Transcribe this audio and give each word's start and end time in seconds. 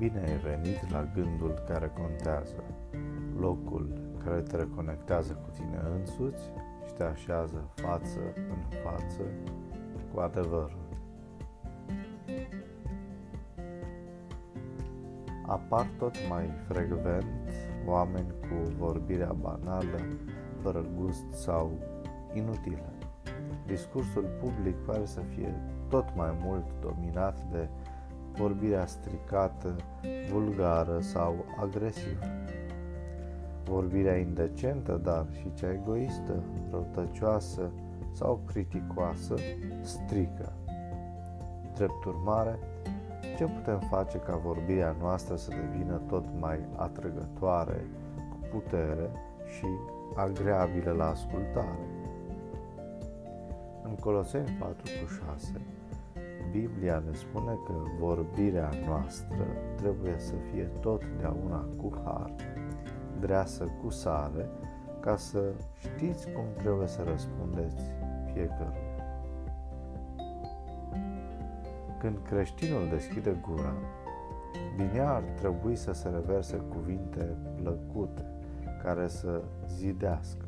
Bine 0.00 0.20
ai 0.20 0.36
venit 0.36 0.90
la 0.90 1.04
gândul 1.14 1.62
care 1.68 1.92
contează, 2.00 2.64
locul 3.38 3.92
care 4.24 4.40
te 4.40 4.56
reconectează 4.56 5.32
cu 5.32 5.50
tine 5.50 5.80
însuți 5.98 6.42
și 6.86 6.92
te 6.92 7.02
așează 7.02 7.70
față 7.74 8.20
în 8.34 8.78
față 8.84 9.22
cu 10.12 10.20
adevărul. 10.20 10.88
Apar 15.46 15.86
tot 15.98 16.14
mai 16.28 16.50
frecvent 16.68 17.24
oameni 17.86 18.34
cu 18.40 18.72
vorbirea 18.78 19.32
banală, 19.32 19.98
fără 20.62 20.84
gust 20.96 21.32
sau 21.32 21.70
inutilă. 22.32 22.92
Discursul 23.66 24.24
public 24.40 24.76
pare 24.76 25.04
să 25.04 25.20
fie 25.20 25.54
tot 25.88 26.14
mai 26.14 26.38
mult 26.42 26.64
dominat 26.80 27.42
de 27.50 27.68
vorbirea 28.40 28.86
stricată, 28.86 29.76
vulgară 30.32 31.00
sau 31.00 31.44
agresivă. 31.60 32.24
Vorbirea 33.64 34.16
indecentă, 34.16 35.00
dar 35.02 35.26
și 35.32 35.54
cea 35.54 35.72
egoistă, 35.72 36.42
răutăcioasă 36.70 37.70
sau 38.12 38.40
criticoasă, 38.46 39.34
strică. 39.82 40.52
Drept 41.74 42.04
urmare, 42.04 42.58
ce 43.36 43.44
putem 43.44 43.78
face 43.78 44.18
ca 44.18 44.36
vorbirea 44.36 44.96
noastră 45.00 45.36
să 45.36 45.50
devină 45.50 46.00
tot 46.08 46.24
mai 46.38 46.58
atrăgătoare, 46.76 47.86
cu 48.30 48.36
putere 48.50 49.10
și 49.58 49.66
agreabilă 50.14 50.90
la 50.90 51.08
ascultare? 51.08 51.86
În 53.82 53.94
Coloseni 53.94 54.56
4 54.58 54.74
cu 54.82 55.24
6 55.26 55.52
Biblia 56.50 57.02
ne 57.06 57.14
spune 57.14 57.58
că 57.66 57.72
vorbirea 57.98 58.70
noastră 58.86 59.46
trebuie 59.76 60.14
să 60.18 60.34
fie 60.52 60.70
totdeauna 60.80 61.66
cu 61.76 61.92
har, 62.04 62.34
dreasă 63.20 63.64
cu 63.82 63.90
sare, 63.90 64.48
ca 65.00 65.16
să 65.16 65.42
știți 65.78 66.30
cum 66.32 66.44
trebuie 66.56 66.86
să 66.86 67.02
răspundeți 67.02 67.82
fiecăruia. 68.32 68.88
Când 71.98 72.18
creștinul 72.22 72.88
deschide 72.90 73.36
gura, 73.48 73.74
din 74.76 74.90
ea 74.96 75.14
ar 75.14 75.22
trebui 75.22 75.76
să 75.76 75.92
se 75.92 76.08
reverse 76.08 76.56
cuvinte 76.56 77.36
plăcute, 77.56 78.24
care 78.82 79.08
să 79.08 79.42
zidească. 79.66 80.44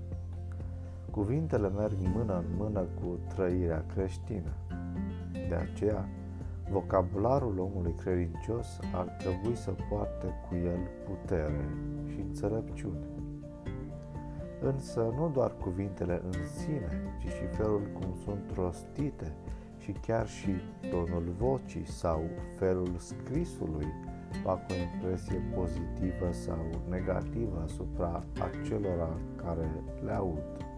Cuvintele 1.10 1.68
merg 1.68 1.96
mână 2.14 2.36
în 2.36 2.44
mână 2.56 2.80
cu 2.80 3.18
trăirea 3.34 3.84
creștină. 3.94 4.52
De 5.52 5.58
aceea, 5.58 6.08
vocabularul 6.70 7.58
omului 7.58 7.94
credincios 7.94 8.78
ar 8.94 9.06
trebui 9.06 9.56
să 9.56 9.70
poarte 9.90 10.26
cu 10.48 10.54
el 10.54 10.78
putere 11.04 11.68
și 12.10 12.18
înțelepciune. 12.20 13.06
Însă 14.60 15.14
nu 15.16 15.30
doar 15.34 15.56
cuvintele 15.56 16.20
în 16.24 16.46
sine, 16.46 17.16
ci 17.20 17.28
și 17.28 17.56
felul 17.56 17.82
cum 17.92 18.14
sunt 18.24 18.50
rostite 18.54 19.36
și 19.78 19.92
chiar 19.92 20.28
și 20.28 20.50
tonul 20.90 21.34
vocii 21.38 21.86
sau 21.86 22.22
felul 22.58 22.94
scrisului 22.96 23.86
fac 24.44 24.60
o 24.70 24.74
impresie 24.74 25.42
pozitivă 25.54 26.30
sau 26.30 26.64
negativă 26.88 27.62
asupra 27.64 28.24
acelora 28.40 29.16
care 29.36 29.70
le 30.04 30.12
aud. 30.12 30.71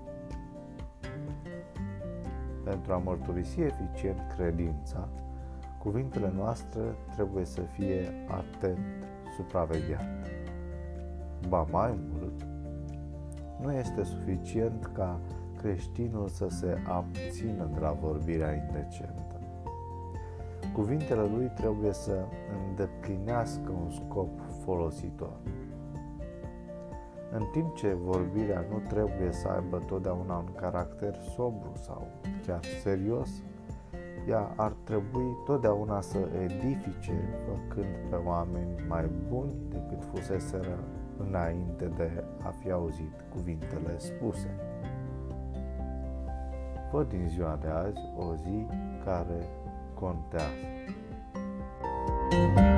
Pentru 2.65 2.93
a 2.93 2.97
mărturisi 2.97 3.61
eficient 3.61 4.21
credința, 4.37 5.09
cuvintele 5.83 6.33
noastre 6.37 6.81
trebuie 7.15 7.45
să 7.45 7.61
fie 7.61 8.13
atent 8.29 9.09
supravegheate. 9.37 10.31
Ba 11.49 11.67
mai 11.71 11.99
mult, 12.13 12.47
nu 13.61 13.73
este 13.73 14.03
suficient 14.03 14.91
ca 14.95 15.21
creștinul 15.57 16.29
să 16.29 16.49
se 16.49 16.83
abțină 16.87 17.71
de 17.75 17.81
la 17.81 17.93
vorbirea 17.93 18.53
indecentă. 18.53 19.41
Cuvintele 20.73 21.23
lui 21.23 21.51
trebuie 21.55 21.93
să 21.93 22.25
îndeplinească 22.69 23.71
un 23.85 23.91
scop 23.91 24.29
folositor. 24.65 25.37
În 27.37 27.47
timp 27.53 27.75
ce 27.75 27.97
vorbirea 28.05 28.65
nu 28.71 28.79
trebuie 28.89 29.33
să 29.33 29.49
aibă 29.49 29.83
totdeauna 29.87 30.37
un 30.37 30.55
caracter 30.55 31.17
sobru 31.35 31.73
sau 31.75 32.07
chiar 32.47 32.65
serios, 32.83 33.29
ea 34.29 34.53
ar 34.57 34.73
trebui 34.85 35.37
totdeauna 35.45 36.01
să 36.01 36.19
edifice, 36.43 37.13
făcând 37.47 37.95
pe 38.11 38.17
oameni 38.17 38.85
mai 38.89 39.11
buni 39.29 39.53
decât 39.69 40.05
fuseseră 40.05 40.79
înainte 41.17 41.85
de 41.97 42.25
a 42.43 42.49
fi 42.49 42.71
auzit 42.71 43.25
cuvintele 43.35 43.99
spuse. 43.99 44.49
Fă 46.91 47.05
din 47.09 47.29
ziua 47.29 47.59
de 47.61 47.69
azi 47.69 48.01
o 48.17 48.35
zi 48.35 48.67
care 49.05 49.47
contează. 49.95 50.73
thank 52.31 52.59
you 52.59 52.74